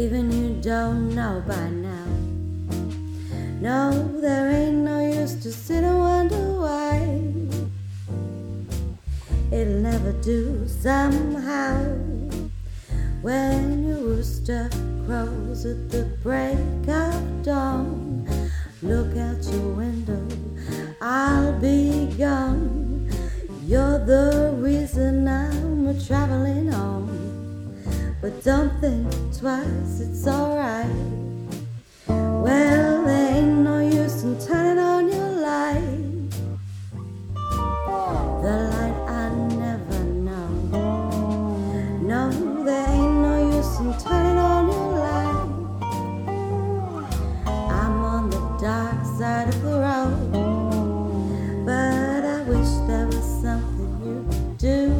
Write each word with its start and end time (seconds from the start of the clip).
even 0.00 0.32
you 0.32 0.62
don't 0.62 1.14
know 1.14 1.42
by 1.46 1.68
now. 1.68 2.06
No, 3.60 3.92
there 4.18 4.50
ain't 4.50 4.78
no 4.90 4.98
use 5.06 5.34
to 5.42 5.52
sit 5.52 5.84
and 5.84 5.98
wonder 5.98 6.44
why. 6.64 6.96
It'll 9.52 9.82
never 9.90 10.12
do 10.22 10.66
somehow. 10.66 11.84
When 13.20 13.86
your 13.88 13.98
rooster 13.98 14.70
crows 15.04 15.66
at 15.66 15.90
the 15.90 16.04
break 16.22 16.88
of 16.88 17.42
dawn, 17.42 18.24
look 18.80 19.14
out 19.18 19.44
your 19.52 19.68
window, 19.84 20.26
I'll 21.02 21.52
be 21.60 22.06
gone. 22.16 23.10
You're 23.66 23.98
the 23.98 24.54
reason 24.56 25.28
I'm 25.28 26.00
traveling 26.06 26.72
on. 26.72 27.20
But 28.20 28.44
don't 28.44 28.78
think 28.82 28.99
twice, 29.40 30.00
it's 30.00 30.26
alright. 30.26 30.86
Well, 32.06 33.04
there 33.04 33.36
ain't 33.36 33.60
no 33.64 33.78
use 33.78 34.22
in 34.22 34.38
turning 34.38 34.78
on 34.78 35.10
your 35.10 35.30
light. 35.40 36.30
The 38.42 38.54
light 38.74 38.98
I 39.08 39.30
never 39.64 40.04
know. 40.26 40.48
No, 42.02 42.30
there 42.64 42.88
ain't 42.90 43.18
no 43.22 43.56
use 43.56 43.78
in 43.80 43.94
turning 43.98 44.36
on 44.36 44.66
your 44.66 44.92
light. 45.06 45.48
I'm 47.46 48.04
on 48.14 48.28
the 48.28 48.40
dark 48.60 49.06
side 49.18 49.48
of 49.48 49.62
the 49.62 49.78
road. 49.86 50.32
But 51.64 52.24
I 52.26 52.42
wish 52.42 52.68
there 52.86 53.06
was 53.06 53.24
something 53.40 54.02
you 54.04 54.22
could 54.28 54.58
do 54.58 54.99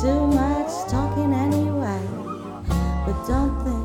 too 0.00 0.26
much 0.28 0.90
talking 0.90 1.30
anyway. 1.34 2.00
But 3.04 3.26
don't 3.28 3.52
think 3.64 3.79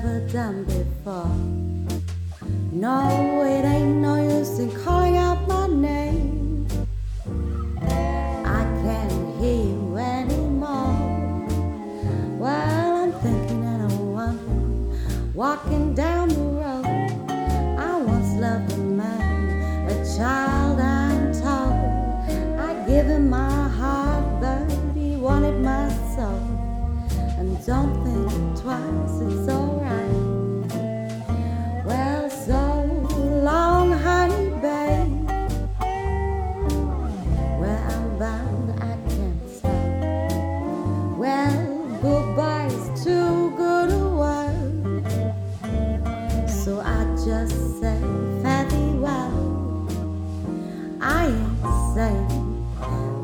never 0.00 0.20
done 0.28 0.62
before. 0.64 1.34
No, 2.70 3.42
it 3.42 3.64
ain't 3.64 3.96
no 3.96 4.14
use 4.38 4.60
in 4.60 4.70
calling 4.84 5.16
out 5.16 5.48
my 5.48 5.66
name. 5.66 6.68
I 7.80 8.62
can't 8.82 9.40
hear 9.40 9.62
you 9.72 9.96
anymore. 9.96 10.94
Well, 12.38 12.96
I'm 13.02 13.12
thinking 13.24 13.64
and 13.64 13.82
I'm 13.90 14.12
wondering, 14.12 15.34
walking 15.34 15.94
down 15.94 16.07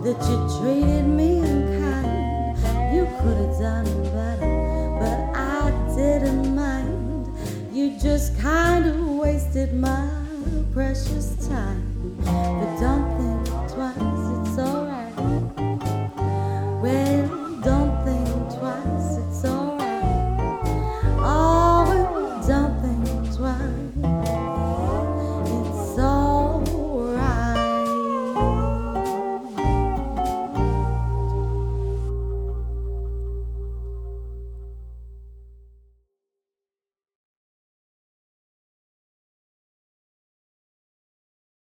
that 0.04 0.20
you 0.28 0.36
treated 0.60 1.06
me 1.06 1.38
unkind. 1.38 2.94
You 2.94 3.06
could 3.22 3.38
have 3.38 3.58
done 3.58 3.86
better, 4.12 4.98
but 5.00 5.18
I 5.34 5.70
didn't 5.96 6.54
mind. 6.54 7.26
You 7.72 7.98
just 7.98 8.38
kind 8.38 8.84
of 8.84 9.00
wasted 9.00 9.72
my 9.72 10.06
precious 10.74 11.34
time. 11.48 12.18
But 12.18 12.80
don't 12.80 13.16
think 13.16 13.43